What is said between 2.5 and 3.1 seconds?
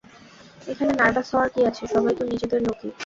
লোকেই।